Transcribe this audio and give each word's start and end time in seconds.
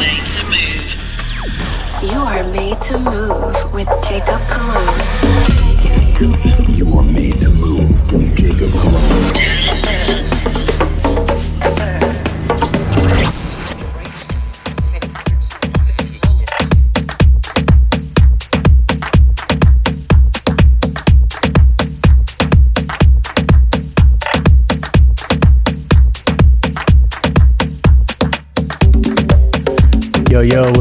made 0.00 0.26
to 0.34 0.42
move. 0.46 2.10
You 2.10 2.20
are 2.20 2.42
made 2.44 2.80
to 2.82 2.98
move 2.98 3.74
with 3.74 3.88
Jacob 4.02 4.40
Colon. 4.48 5.00
You 6.68 6.98
are 6.98 7.04
made 7.04 7.40
to 7.42 7.50
move 7.50 8.12
with 8.12 8.34
Jacob 8.34 8.72
Colon. 8.72 9.39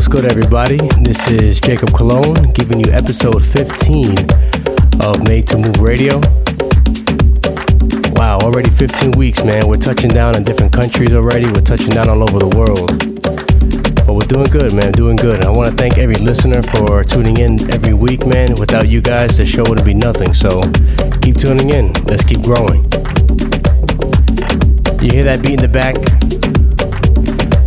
Good, 0.09 0.23
everybody? 0.23 0.77
This 1.01 1.29
is 1.29 1.59
Jacob 1.59 1.91
Colon 1.91 2.51
giving 2.53 2.79
you 2.79 2.93
episode 2.93 3.43
15 3.45 4.15
of 5.03 5.27
Made 5.27 5.47
to 5.47 5.57
Move 5.57 5.79
Radio. 5.79 6.21
Wow, 8.15 8.37
already 8.39 8.69
15 8.69 9.11
weeks, 9.11 9.43
man. 9.43 9.67
We're 9.67 9.75
touching 9.75 10.11
down 10.11 10.37
in 10.37 10.45
different 10.45 10.71
countries 10.71 11.13
already. 11.13 11.45
We're 11.51 11.61
touching 11.61 11.89
down 11.89 12.09
all 12.09 12.21
over 12.21 12.39
the 12.39 12.47
world. 12.55 12.87
But 14.07 14.13
we're 14.13 14.27
doing 14.27 14.49
good, 14.49 14.73
man. 14.73 14.93
Doing 14.93 15.17
good. 15.17 15.35
And 15.35 15.45
I 15.45 15.49
want 15.49 15.69
to 15.69 15.75
thank 15.75 15.97
every 15.97 16.15
listener 16.15 16.63
for 16.63 17.03
tuning 17.03 17.37
in 17.37 17.59
every 17.73 17.93
week, 17.93 18.25
man. 18.25 18.55
Without 18.59 18.87
you 18.87 19.01
guys, 19.01 19.35
the 19.35 19.45
show 19.45 19.63
wouldn't 19.63 19.85
be 19.85 19.93
nothing. 19.93 20.33
So 20.33 20.61
keep 21.21 21.35
tuning 21.35 21.71
in. 21.71 21.91
Let's 22.07 22.23
keep 22.23 22.41
growing. 22.43 22.83
You 25.03 25.11
hear 25.11 25.25
that 25.25 25.39
beat 25.43 25.59
in 25.59 25.61
the 25.61 25.69
back? 25.71 25.95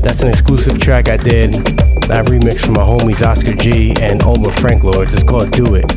That's 0.03 0.23
an 0.23 0.29
exclusive 0.31 0.81
track 0.81 1.09
I 1.09 1.17
did 1.19 1.82
that 2.13 2.27
remixed 2.27 2.67
from 2.67 2.75
my 2.75 2.83
homies 2.83 3.25
Oscar 3.25 3.55
G 3.55 3.95
and 4.03 4.23
Omar 4.23 4.53
Franklords. 4.61 5.15
It's 5.15 5.23
called 5.23 5.51
Do 5.53 5.77
It. 5.77 5.89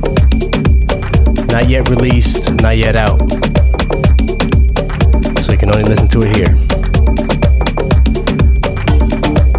Not 1.52 1.68
yet 1.68 1.90
released, 1.90 2.50
not 2.64 2.78
yet 2.78 2.96
out. 2.96 3.20
So 5.44 5.52
you 5.52 5.58
can 5.58 5.76
only 5.76 5.84
listen 5.84 6.08
to 6.16 6.20
it 6.24 6.32
here. 6.32 6.56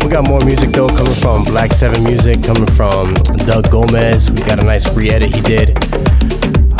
We 0.00 0.08
got 0.08 0.26
more 0.28 0.40
music 0.48 0.70
though 0.70 0.88
coming 0.88 1.12
from 1.20 1.44
Black 1.44 1.72
7 1.72 2.02
Music, 2.04 2.42
coming 2.42 2.66
from 2.72 3.12
Doug 3.44 3.70
Gomez. 3.70 4.30
We 4.30 4.40
got 4.48 4.58
a 4.58 4.64
nice 4.64 4.88
re 4.96 5.10
edit 5.10 5.34
he 5.34 5.42
did. 5.42 5.76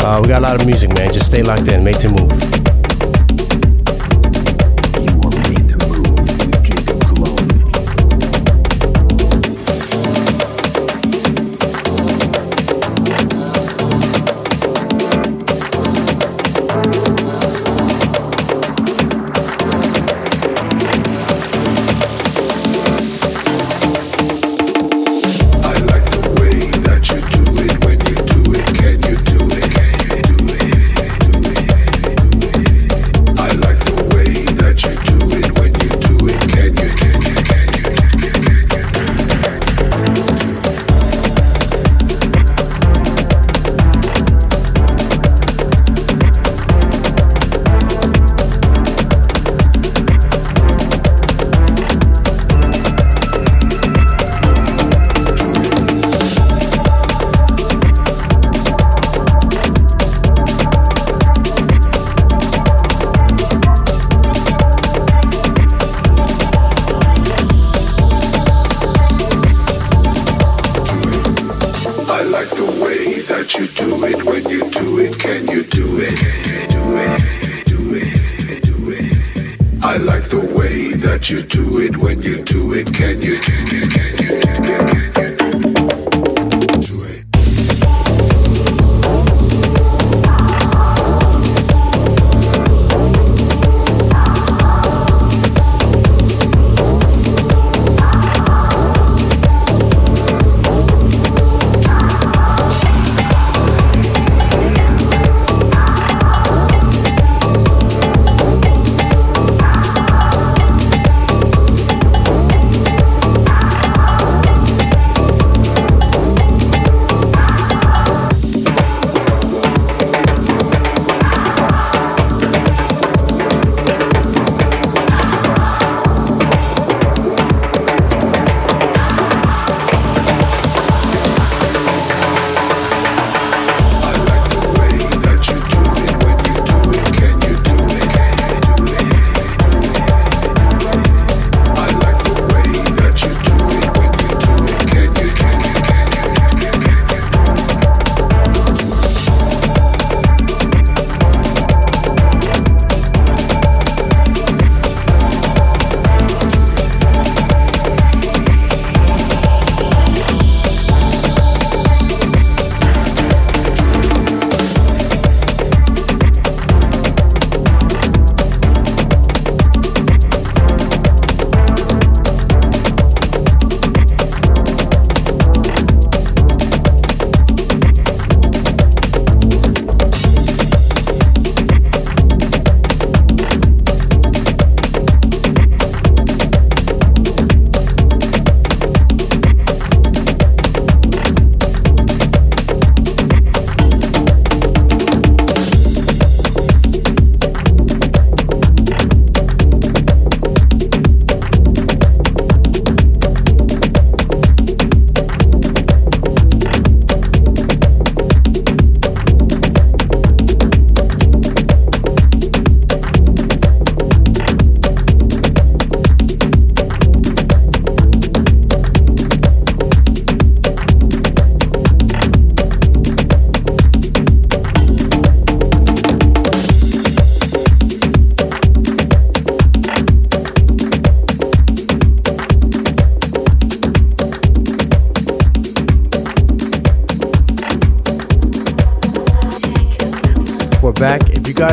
Uh, 0.01 0.19
we 0.23 0.27
got 0.27 0.39
a 0.39 0.45
lot 0.47 0.59
of 0.59 0.65
music, 0.65 0.89
man. 0.95 1.13
Just 1.13 1.27
stay 1.27 1.43
locked 1.43 1.67
in, 1.67 1.83
make 1.83 1.99
to 1.99 2.09
move. 2.09 2.46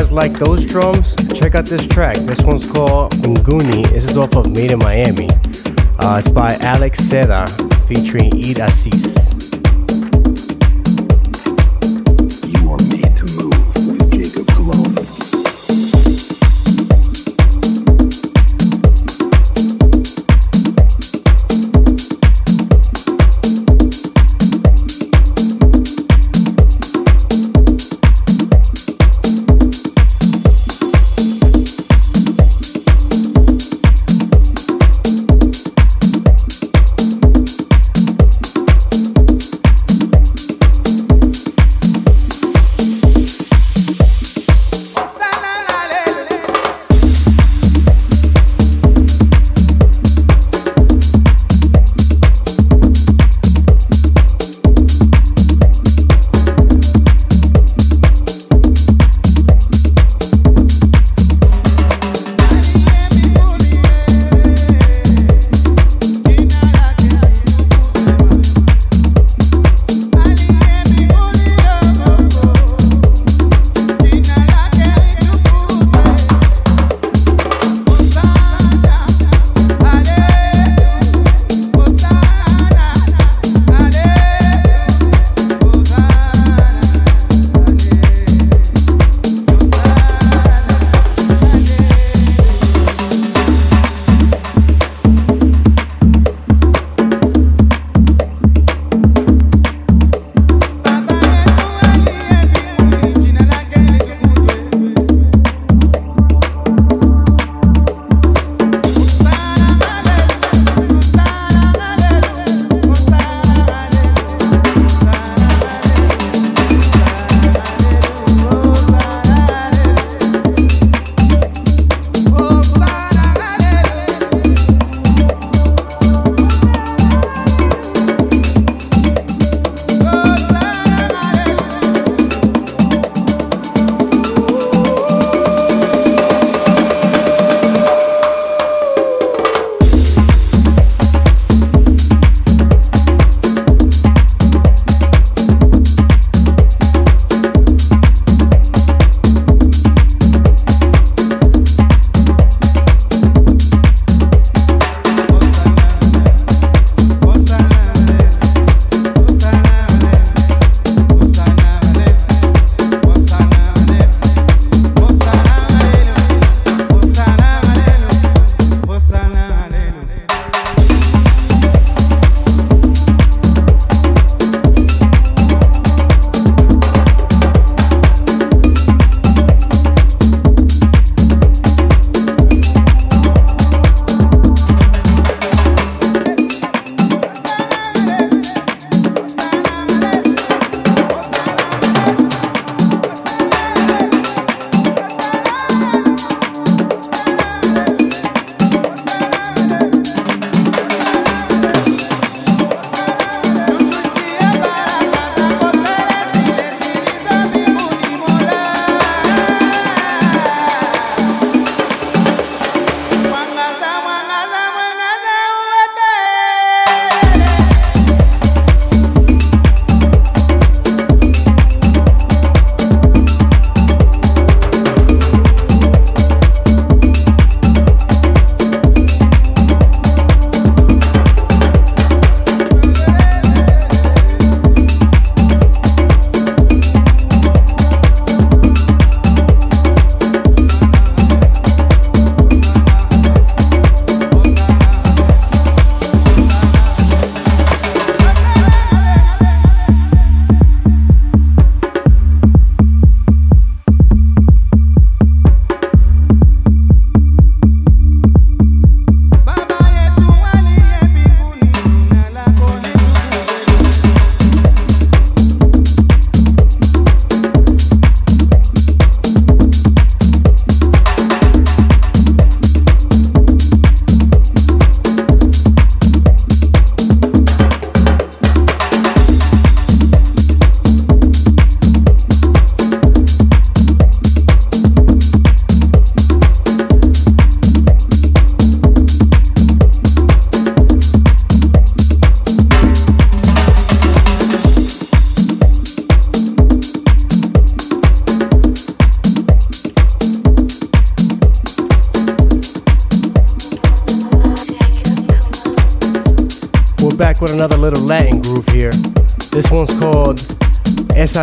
Guys 0.05 0.11
like 0.11 0.33
those 0.33 0.65
drums, 0.65 1.15
check 1.33 1.55
out 1.55 1.65
this 1.65 1.85
track. 1.85 2.15
This 2.17 2.41
one's 2.41 2.69
called 2.69 3.11
Nguni. 3.13 3.89
This 3.89 4.03
is 4.03 4.17
off 4.17 4.35
of 4.35 4.47
Made 4.51 4.71
in 4.71 4.79
Miami. 4.79 5.29
Uh, 5.99 6.17
it's 6.19 6.29
by 6.29 6.55
Alex 6.61 6.99
Seda 7.01 7.47
featuring 7.87 8.33
Eid 8.35 8.59
Assis. 8.59 9.34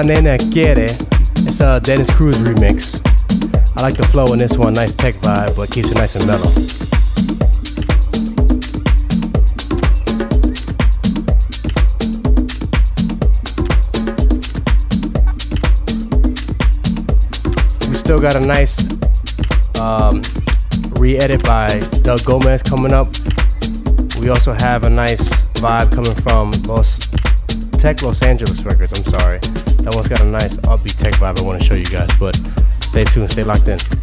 Nena 0.03 0.37
Quiere. 0.39 0.85
It's 0.85 1.61
a 1.61 1.81
Dennis 1.81 2.11
Cruz 2.11 2.37
remix. 2.39 2.99
I 3.77 3.83
like 3.83 3.97
the 3.97 4.07
flow 4.09 4.33
in 4.33 4.39
this 4.39 4.57
one, 4.59 4.73
nice 4.73 4.95
tech 4.95 5.15
vibe, 5.17 5.57
but 5.57 5.71
keeps 5.71 5.91
it 5.91 5.97
nice 5.97 6.17
and 6.17 6.27
mellow. 6.27 6.49
We 17.91 17.97
still 17.97 18.19
got 18.19 18.37
a 18.37 18.41
nice 18.41 18.79
um, 19.81 20.23
re-edit 21.01 21.45
by 21.45 21.81
Doug 22.03 22.25
Gomez 22.25 22.63
coming 22.63 22.93
up. 22.93 23.07
We 24.21 24.31
also 24.31 24.53
have 24.53 24.85
a 24.85 24.91
nice 24.91 25.29
vibe 25.55 25.93
coming 25.93 26.15
from 26.23 26.51
Los 26.67 26.99
Tech 27.83 28.01
Los 28.01 28.23
Angeles 28.23 28.63
Records. 28.65 28.93
I'm 28.97 29.05
sorry, 29.11 29.41
that 29.41 29.93
one's 29.93 30.07
got 30.07 30.21
a 30.21 30.25
nice 30.25 30.57
upbeat 30.59 30.97
tech 30.99 31.15
vibe. 31.15 31.41
I 31.41 31.43
want 31.43 31.61
to 31.61 31.67
show 31.67 31.75
you 31.75 31.85
guys, 31.85 32.09
but 32.17 32.37
stay 32.69 33.03
tuned, 33.03 33.33
stay 33.33 33.43
locked 33.43 33.67
in. 33.67 34.02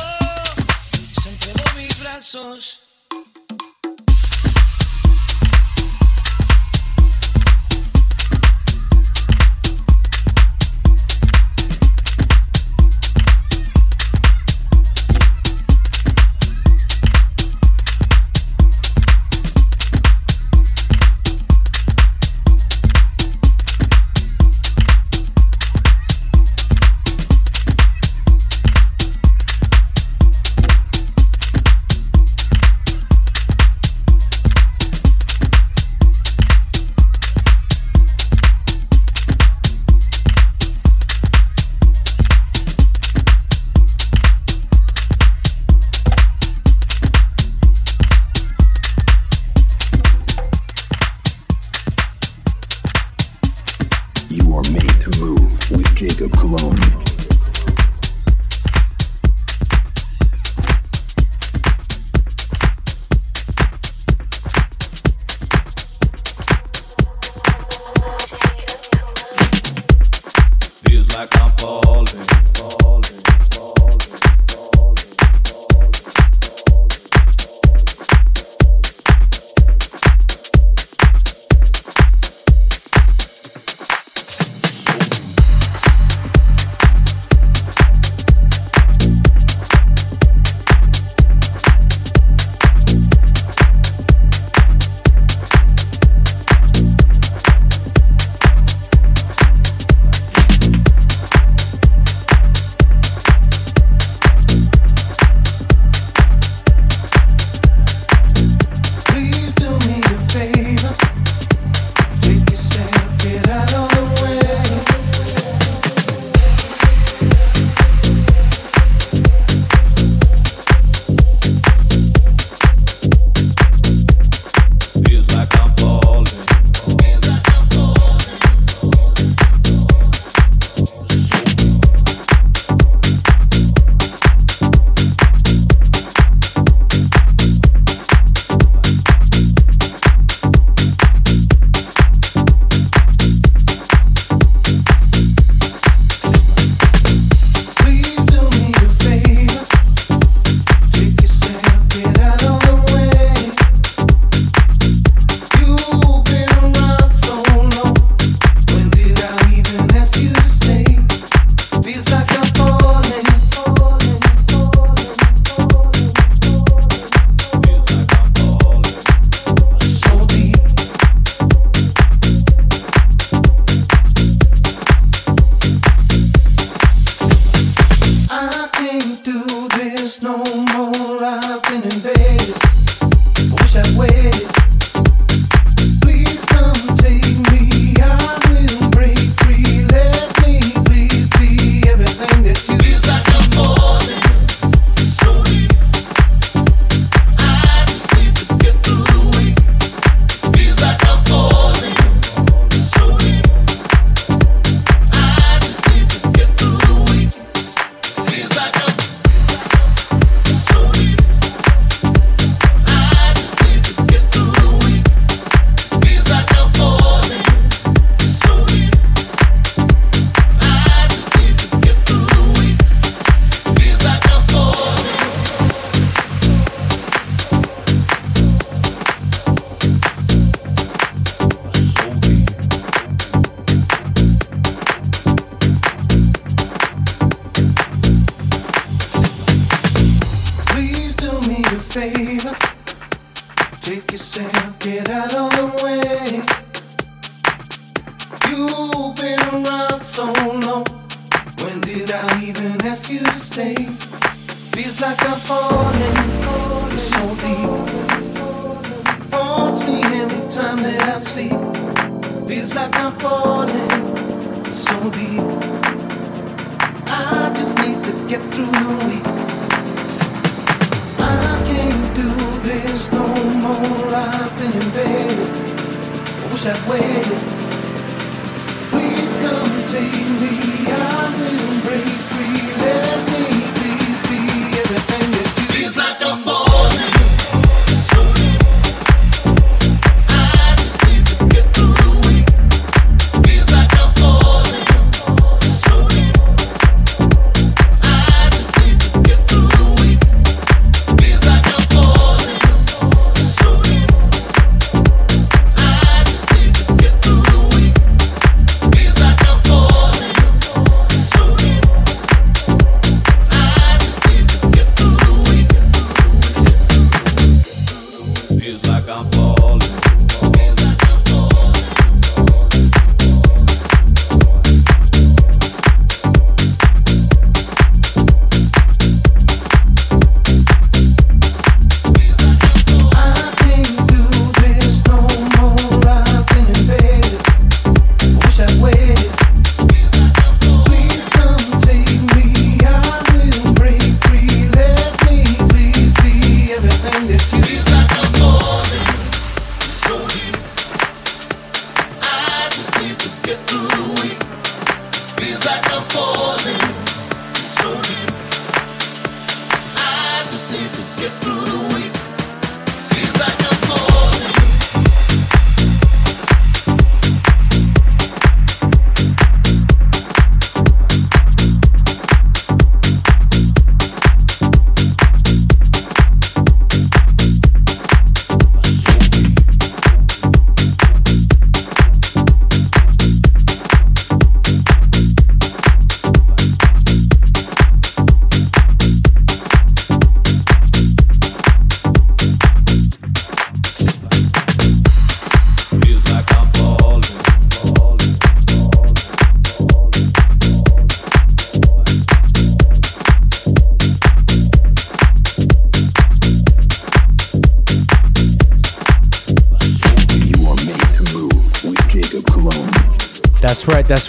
Jacob 1.25 1.59
Colon. 2.33 3.42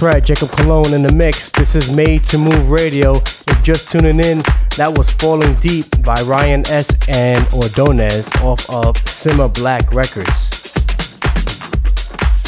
Right, 0.04 0.22
Jacob 0.22 0.50
Colon 0.50 0.94
in 0.94 1.02
the 1.02 1.14
mix. 1.14 1.50
This 1.50 1.76
is 1.76 1.90
Made 1.90 2.26
to 2.26 2.38
Move 2.38 2.72
Radio. 2.72 3.16
If 3.16 3.64
just 3.64 3.90
tuning 3.90 4.20
in, 4.20 4.40
that 4.76 4.94
was 4.98 5.10
Falling 5.12 5.56
Deep 5.62 5.86
by 6.04 6.22
Ryan 6.24 6.68
S. 6.68 6.94
and 7.08 7.48
Ordonez 7.54 8.28
off 8.42 8.70
of 8.70 8.98
Simmer 9.08 9.48
Black 9.48 9.94
Records. 9.94 10.74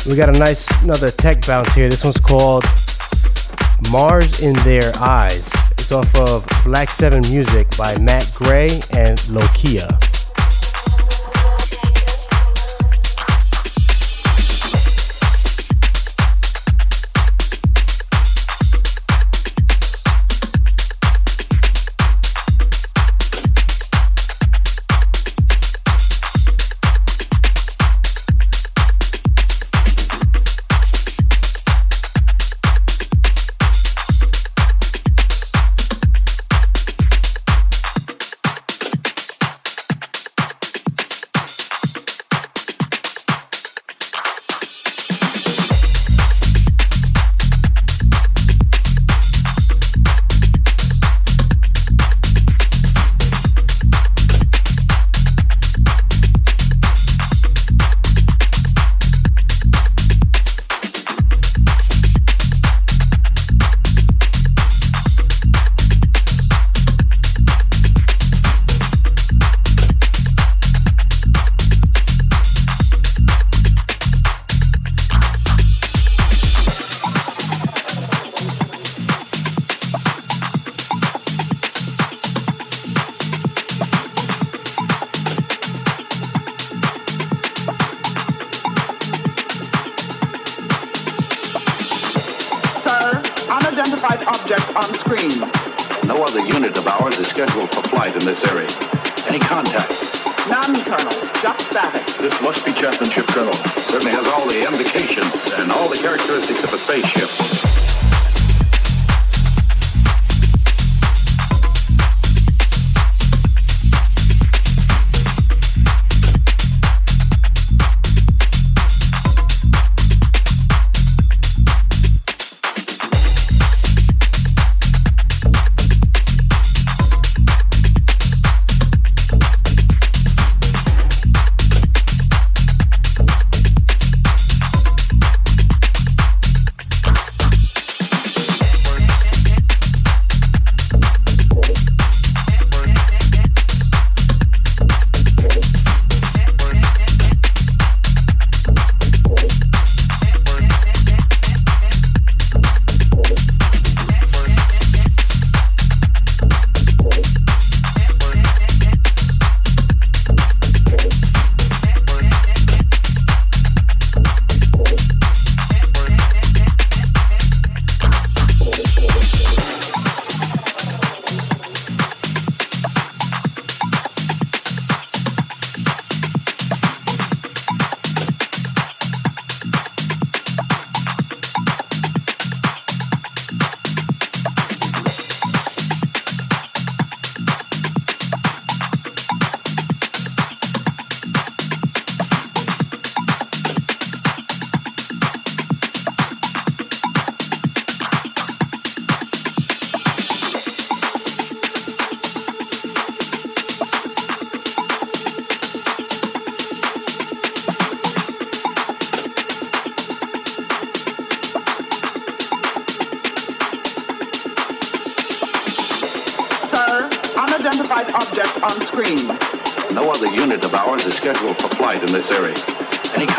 We 0.05 0.17
got 0.17 0.27
a 0.27 0.37
nice 0.37 0.67
another 0.83 1.11
tech 1.11 1.47
bounce 1.47 1.73
here. 1.73 1.89
This 1.89 2.03
one's 2.03 2.19
called 2.19 2.65
Mars 3.89 4.43
in 4.43 4.55
Their 4.65 4.91
Eyes. 4.97 5.49
It's 5.71 5.93
off 5.93 6.13
of 6.13 6.45
Black 6.65 6.89
7 6.89 7.21
Music 7.31 7.69
by 7.77 7.97
Matt 7.99 8.29
Gray 8.35 8.67
and 8.91 9.17
Lokia. 9.31 10.14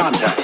contact. 0.06 0.38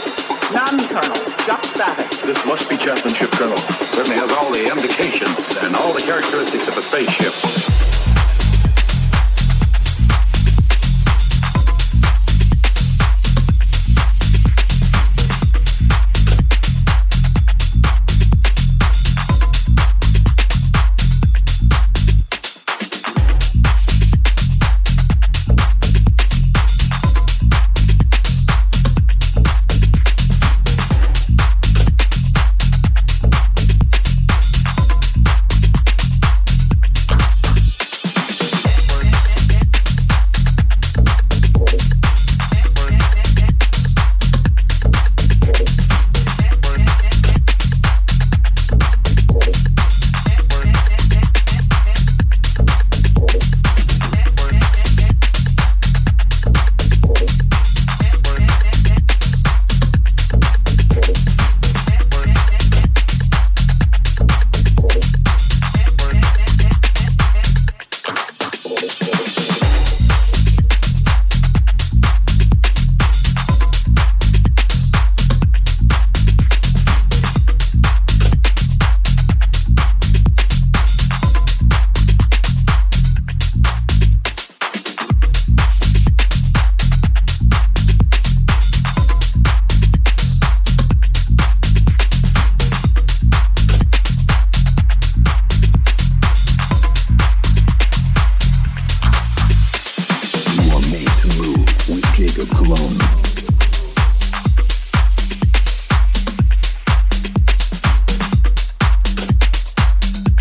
Non-kernel, 0.52 1.14
just 1.46 1.74
static. 1.74 2.10
This 2.26 2.44
must 2.46 2.68
be 2.68 2.76
Chapmanship 2.76 3.30
Colonel. 3.30 3.56
Certainly 3.56 4.18
has 4.18 4.32
all 4.32 4.50
the 4.50 4.66
indications 4.68 5.62
and 5.62 5.76
all 5.76 5.92
the 5.92 6.02
characteristics 6.02 6.66
of 6.66 6.76
a 6.76 6.82
spaceship. 6.82 7.91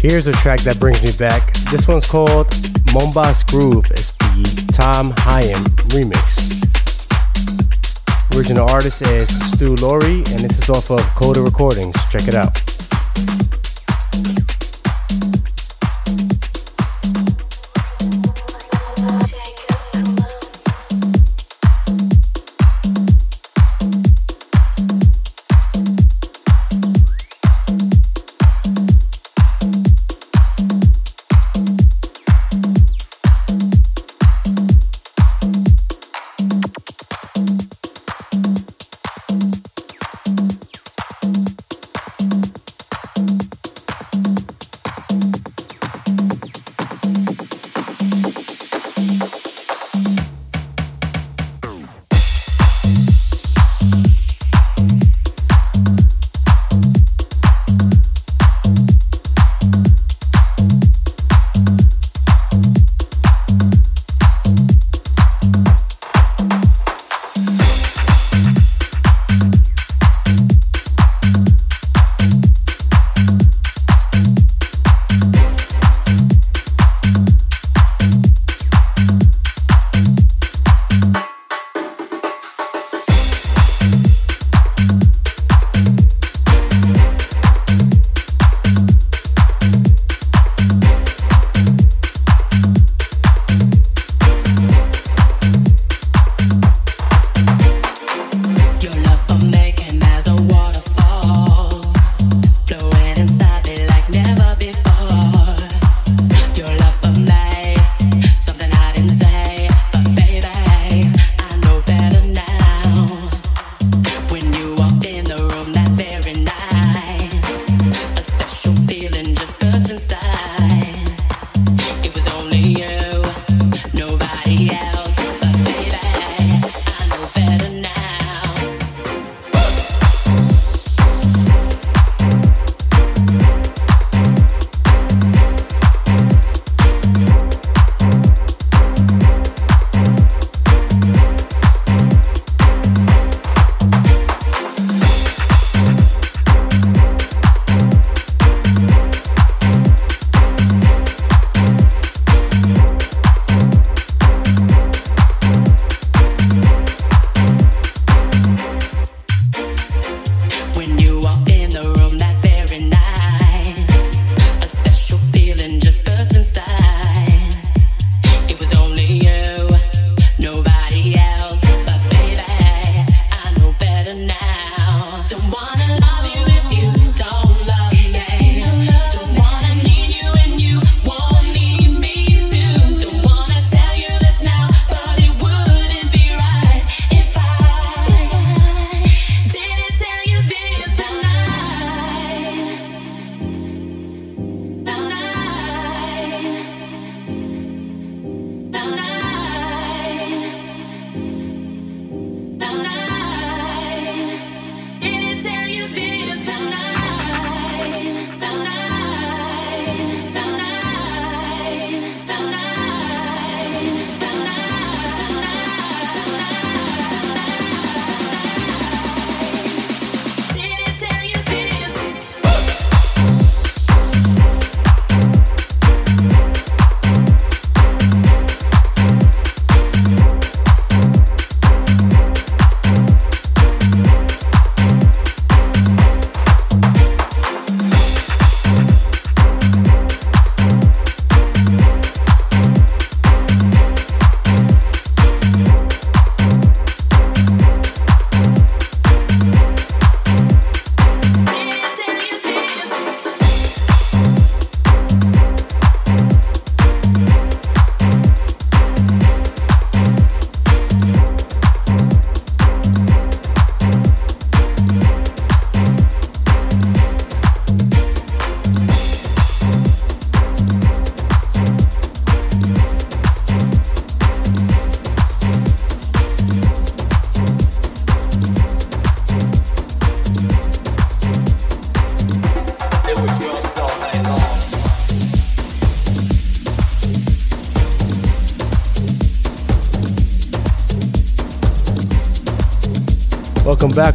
Here's 0.01 0.25
a 0.25 0.31
track 0.31 0.61
that 0.61 0.79
brings 0.79 0.99
me 1.03 1.11
back. 1.19 1.53
This 1.69 1.87
one's 1.87 2.09
called 2.09 2.47
Mombas 2.87 3.45
Groove. 3.45 3.85
It's 3.91 4.13
the 4.13 4.73
Tom 4.73 5.11
Hyam 5.11 5.63
remix. 5.93 6.57
Original 8.35 8.67
artist 8.67 9.03
is 9.03 9.29
Stu 9.51 9.75
Laurie, 9.75 10.23
and 10.33 10.39
this 10.39 10.57
is 10.57 10.69
off 10.71 10.89
of 10.89 11.01
Coda 11.13 11.43
Recordings. 11.43 11.93
Check 12.09 12.27
it 12.27 12.33
out. 12.33 12.70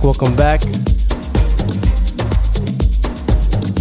Welcome 0.06 0.36
back. 0.36 0.60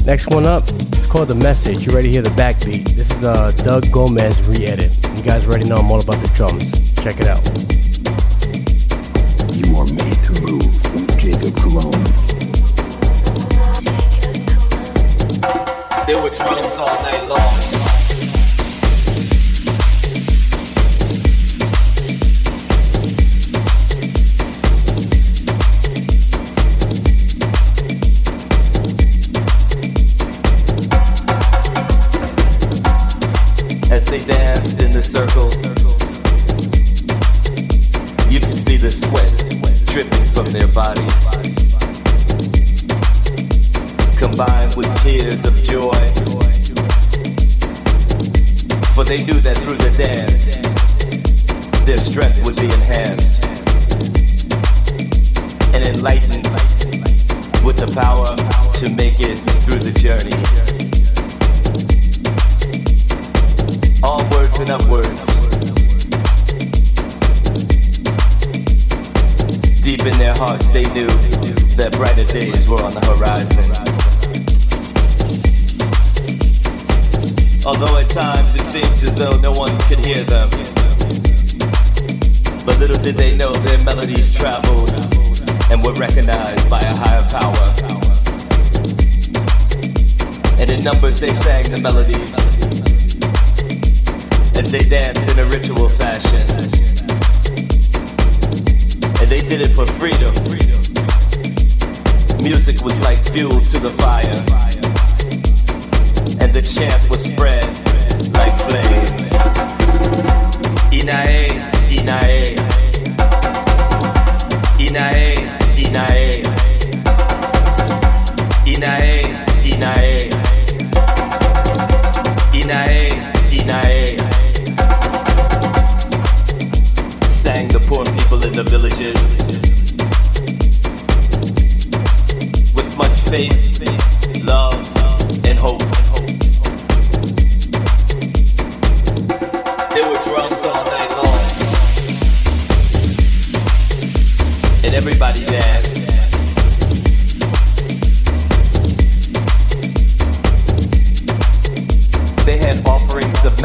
Next 0.06 0.28
one 0.32 0.48
up, 0.48 0.64
it's 0.68 1.06
called 1.06 1.28
The 1.28 1.36
Message. 1.36 1.86
You 1.86 1.94
ready 1.94 2.08
to 2.08 2.14
hear 2.14 2.22
the 2.24 2.30
backbeat. 2.30 2.96
This 2.96 3.12
is 3.12 3.24
uh, 3.24 3.52
Doug 3.58 3.92
Gomez 3.92 4.42
re-edit. 4.50 4.98
You 5.16 5.22
guys 5.22 5.48
already 5.48 5.66
know 5.66 5.76
I'm 5.76 5.92
all 5.92 6.02
about 6.02 6.20
the 6.26 6.32
drums. 6.34 6.96
Check 7.04 7.20
it 7.20 7.28
out. 7.28 7.65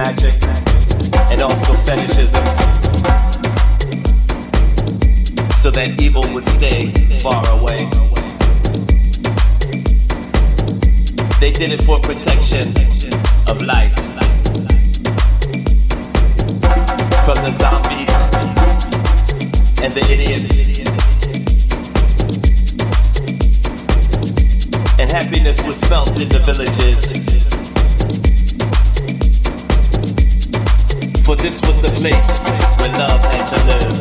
Magic 0.00 0.42
and 1.30 1.42
also 1.42 1.74
fetishism 1.84 2.42
so 5.60 5.70
that 5.70 6.00
evil 6.00 6.24
would 6.32 6.46
stay 6.56 6.90
far 7.18 7.44
away. 7.50 7.80
They 11.38 11.52
did 11.52 11.72
it 11.72 11.82
for 11.82 12.00
protection 12.00 12.68
of 13.46 13.60
life. 13.60 13.94
From 17.26 17.38
the 17.44 17.52
zombies 17.60 18.16
and 19.82 19.92
the 19.92 20.04
idiots. 20.14 20.78
And 24.98 25.10
happiness 25.10 25.62
was 25.62 25.78
felt 25.84 26.18
in 26.18 26.28
the 26.30 26.38
villages. 26.38 27.59
This 31.42 31.60
was 31.62 31.80
the 31.80 31.88
place 32.00 32.48
where 32.78 32.92
love 32.98 33.20
had 33.32 33.44
to 33.48 33.56
live. 33.66 33.96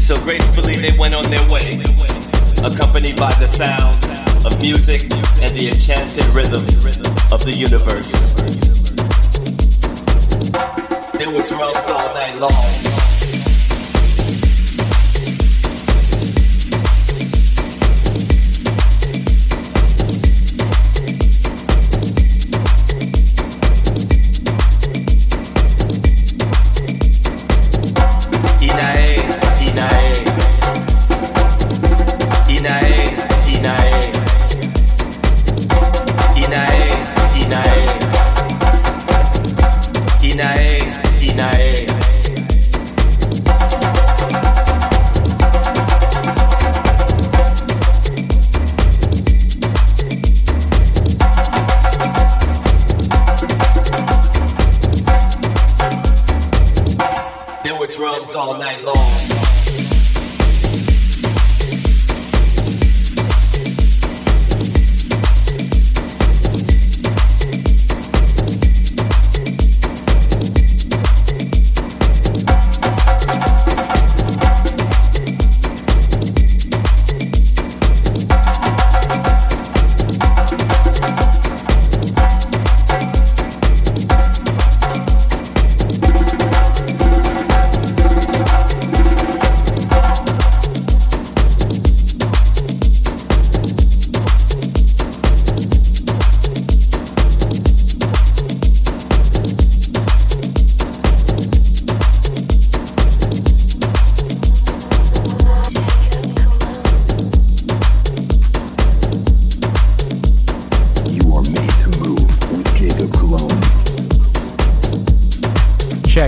So 0.00 0.14
gracefully 0.22 0.76
they 0.76 0.96
went 0.98 1.14
on 1.14 1.24
their 1.30 1.42
way, 1.50 1.80
accompanied 2.62 3.16
by 3.16 3.32
the 3.40 3.46
sounds 3.46 4.04
of 4.44 4.60
music 4.60 5.02
and 5.42 5.56
the 5.56 5.68
enchanted 5.68 6.26
rhythm 6.34 6.64
of 7.32 7.42
the 7.44 7.52
universe. 7.52 8.12
There 11.18 11.30
were 11.30 11.46
drums 11.46 11.88
all 11.88 12.14
night 12.14 12.38
long. 12.38 12.95
drums 57.96 58.34
all 58.34 58.58
night 58.58 58.84
long. 58.84 59.35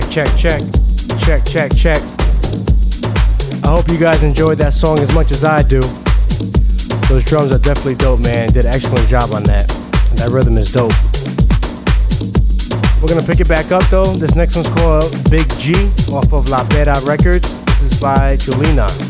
Check, 0.09 0.27
check, 0.35 0.61
check. 1.19 1.45
Check, 1.45 1.75
check. 1.75 2.01
I 3.63 3.67
hope 3.67 3.87
you 3.89 3.99
guys 3.99 4.23
enjoyed 4.23 4.57
that 4.57 4.73
song 4.73 4.97
as 4.99 5.13
much 5.13 5.29
as 5.29 5.43
I 5.43 5.61
do. 5.61 5.81
Those 7.09 7.23
drums 7.23 7.53
are 7.53 7.59
definitely 7.59 7.95
dope, 7.95 8.21
man. 8.21 8.47
Did 8.49 8.65
an 8.65 8.73
excellent 8.73 9.07
job 9.07 9.31
on 9.31 9.43
that. 9.43 9.67
That 10.15 10.29
rhythm 10.31 10.57
is 10.57 10.71
dope. 10.71 10.93
We're 13.01 13.07
gonna 13.07 13.25
pick 13.25 13.39
it 13.39 13.47
back 13.47 13.71
up 13.71 13.83
though. 13.91 14.13
This 14.15 14.33
next 14.35 14.55
one's 14.55 14.67
called 14.69 15.11
Big 15.29 15.47
G 15.57 15.73
off 16.11 16.33
of 16.33 16.49
La 16.49 16.67
Pera 16.67 16.99
Records. 17.01 17.47
This 17.65 17.93
is 17.93 18.01
by 18.01 18.35
Julina. 18.37 19.08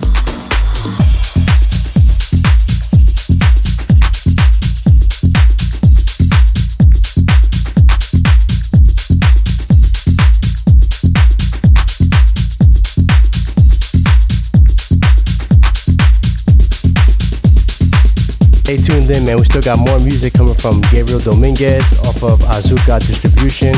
Stay 18.69 18.77
tuned 18.77 19.09
in, 19.09 19.25
man. 19.25 19.37
We 19.37 19.45
still 19.45 19.63
got 19.63 19.79
more 19.79 19.97
music 19.97 20.33
coming 20.33 20.53
from 20.53 20.79
Gabriel 20.91 21.19
Dominguez 21.19 21.97
off 22.05 22.21
of 22.21 22.37
Azuka 22.53 22.99
Distribution. 22.99 23.73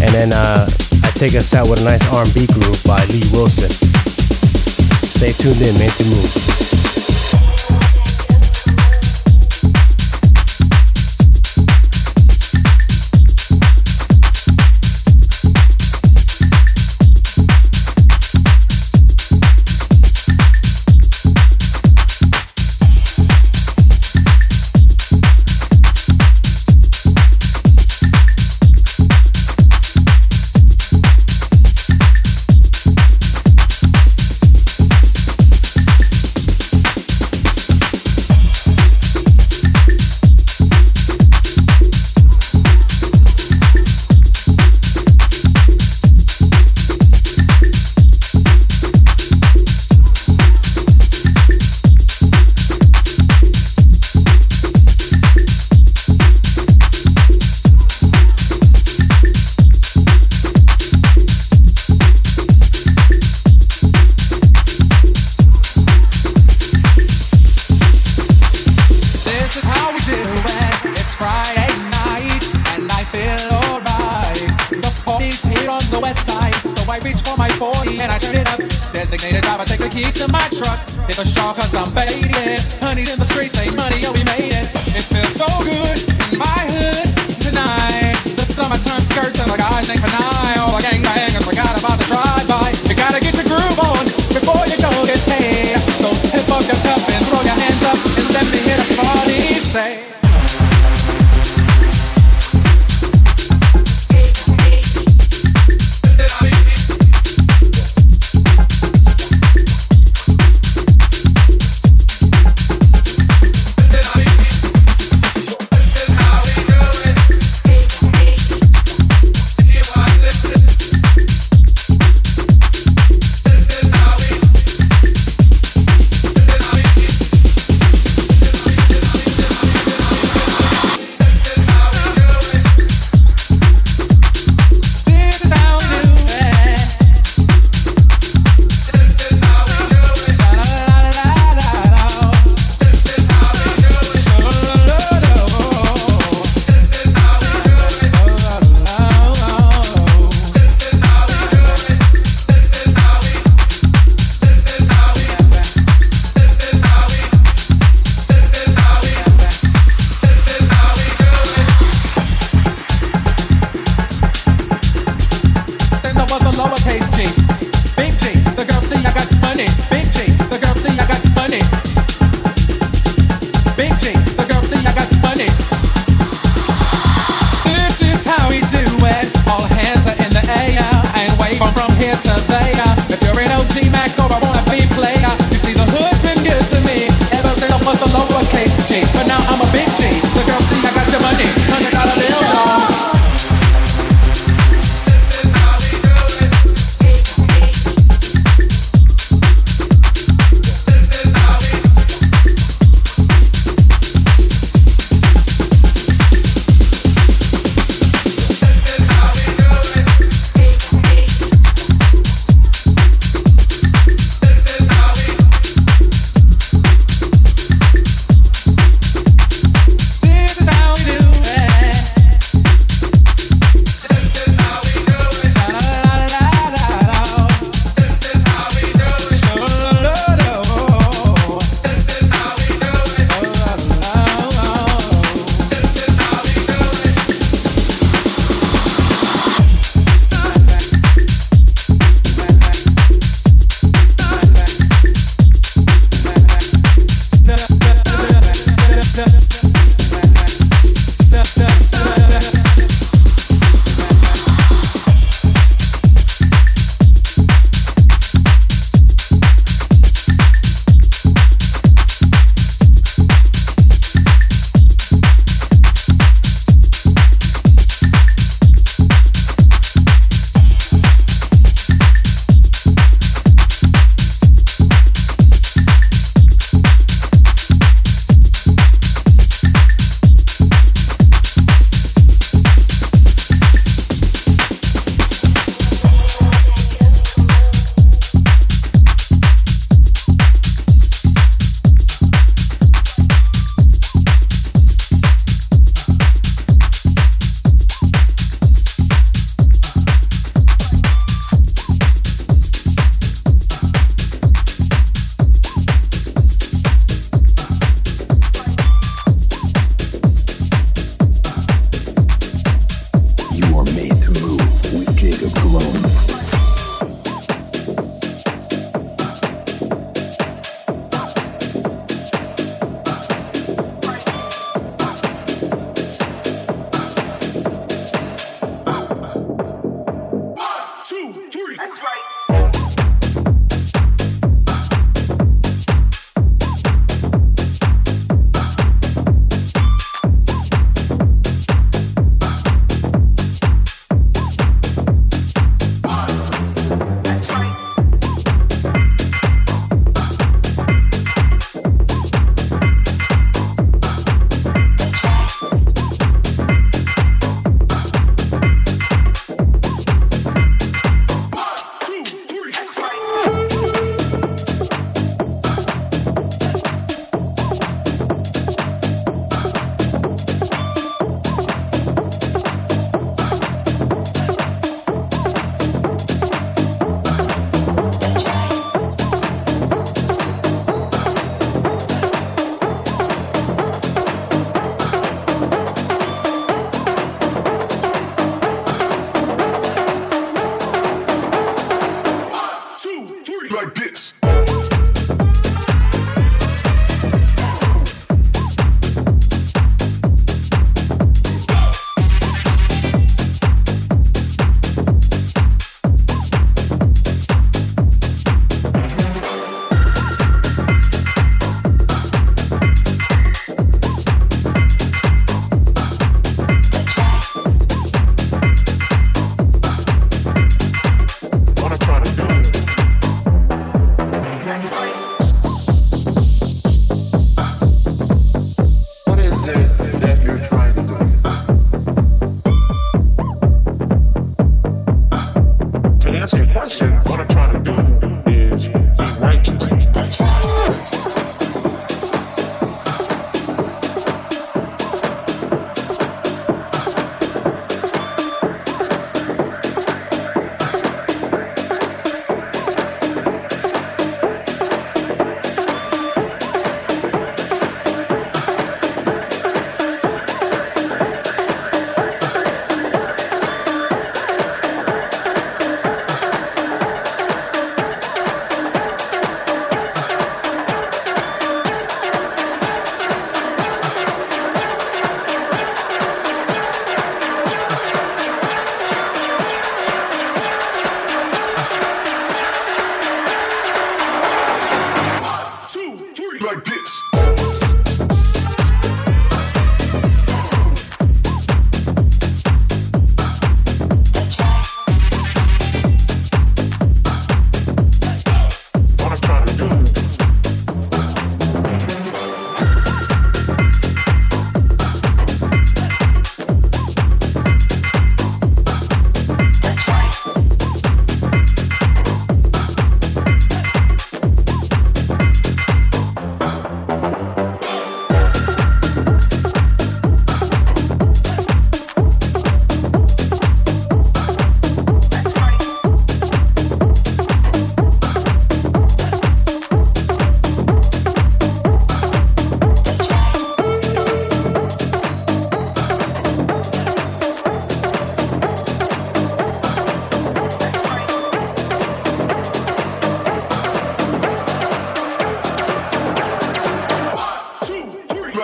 And 0.00 0.14
then 0.14 0.32
uh, 0.32 0.68
I 1.02 1.10
take 1.18 1.34
us 1.34 1.52
out 1.54 1.68
with 1.68 1.80
a 1.80 1.84
nice 1.84 2.06
R&B 2.14 2.46
groove 2.54 2.84
by 2.86 3.04
Lee 3.06 3.26
Wilson. 3.32 3.68
Stay 5.10 5.32
tuned 5.32 5.60
in, 5.60 5.76
man, 5.80 5.90
to 5.90 6.04
move. 6.04 6.55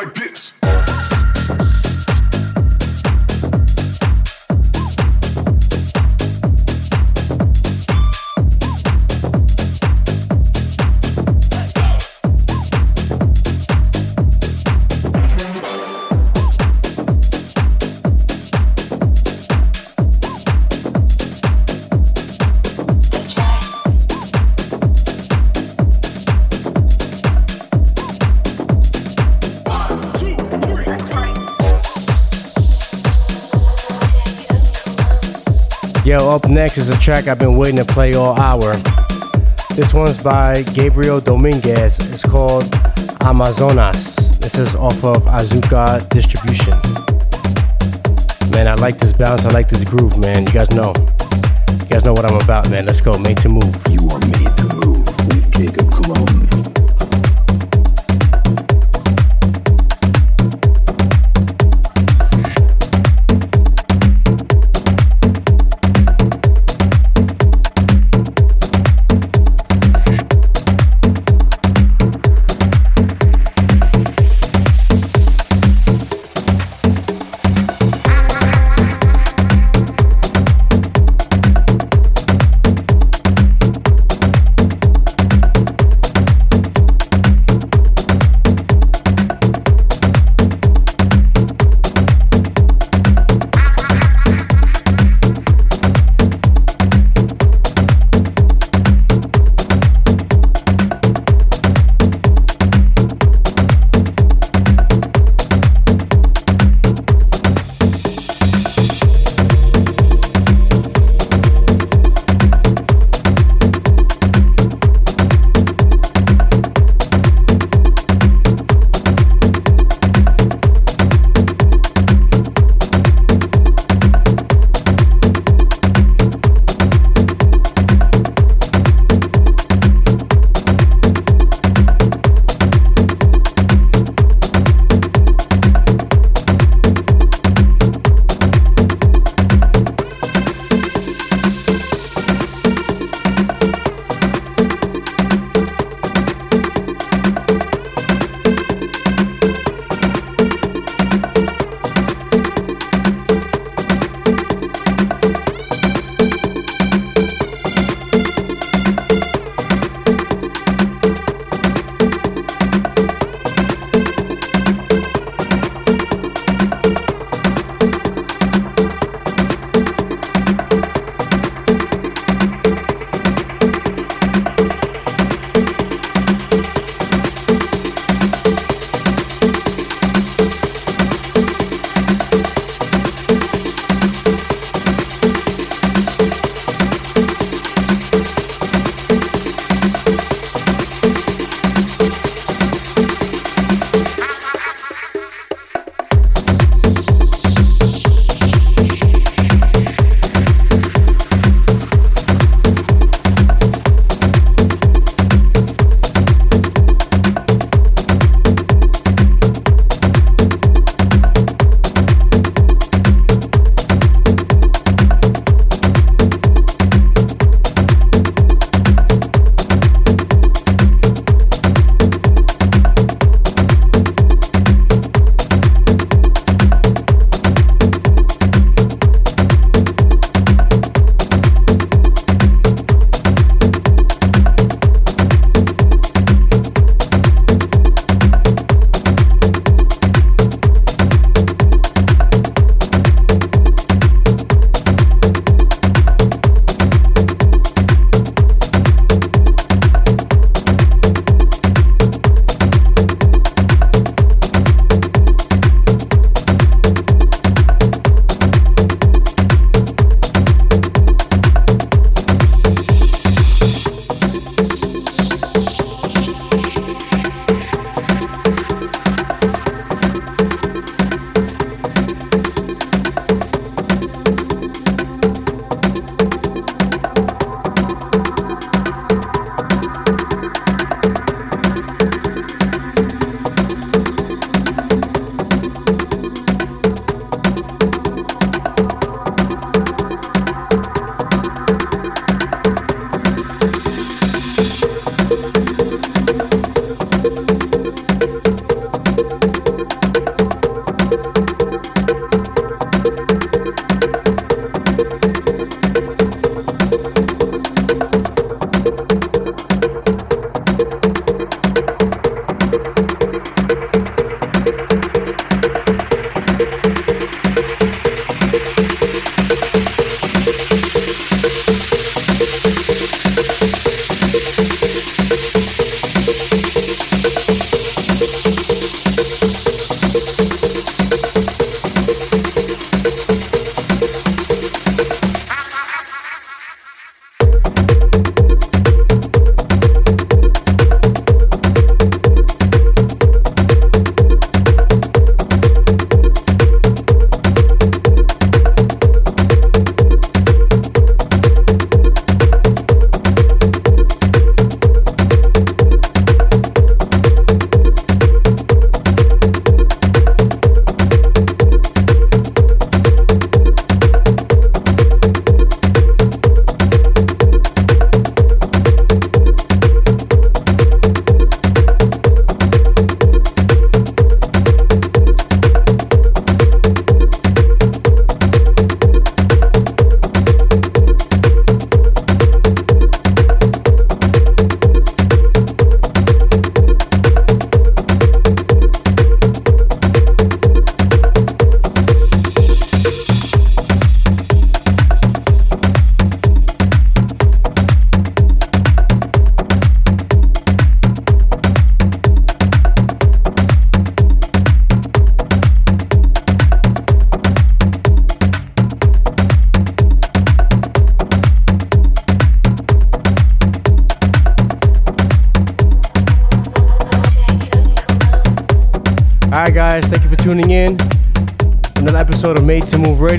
like 0.05 0.14
this. 0.14 0.61
Up 36.12 36.46
next 36.46 36.76
is 36.76 36.90
a 36.90 36.98
track 36.98 37.26
I've 37.26 37.38
been 37.38 37.56
waiting 37.56 37.76
to 37.76 37.84
play 37.84 38.12
all 38.12 38.38
hour. 38.38 38.76
This 39.74 39.94
one's 39.94 40.22
by 40.22 40.62
Gabriel 40.74 41.20
Dominguez. 41.20 41.98
It's 42.12 42.22
called 42.22 42.64
Amazonas. 43.22 44.16
This 44.38 44.56
is 44.56 44.74
off 44.76 45.02
of 45.04 45.24
Azuka 45.24 46.06
Distribution. 46.10 46.74
Man, 48.50 48.68
I 48.68 48.74
like 48.74 48.98
this 48.98 49.12
bounce. 49.12 49.46
I 49.46 49.50
like 49.50 49.68
this 49.68 49.84
groove, 49.84 50.18
man. 50.18 50.46
You 50.46 50.52
guys 50.52 50.70
know. 50.70 50.92
You 50.96 51.88
guys 51.88 52.04
know 52.04 52.12
what 52.12 52.30
I'm 52.30 52.38
about, 52.40 52.70
man. 52.70 52.84
Let's 52.84 53.00
go. 53.00 53.18
Made 53.18 53.38
to 53.38 53.48
move. 53.48 53.74
You 53.90 54.06
are 54.10 54.20
made 54.20 54.51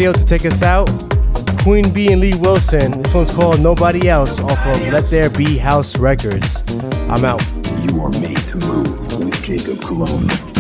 Radio 0.03 0.19
to 0.19 0.25
take 0.25 0.45
us 0.45 0.61
out. 0.61 0.89
Queen 1.59 1.89
B 1.93 2.11
and 2.11 2.19
Lee 2.19 2.33
Wilson. 2.41 2.91
This 3.03 3.13
one's 3.13 3.33
called 3.33 3.61
Nobody 3.61 4.09
Else 4.09 4.37
off 4.41 4.65
of 4.65 4.89
Let 4.89 5.09
There 5.09 5.29
Be 5.29 5.57
House 5.57 5.97
Records. 5.97 6.61
I'm 7.07 7.23
out. 7.23 7.41
You 7.79 8.01
are 8.01 8.09
made 8.19 8.35
to 8.49 8.57
move 8.67 9.23
with 9.23 9.41
Jacob 9.41 9.81
Colon. 9.81 10.52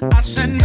I 0.00 0.20
said. 0.20 0.57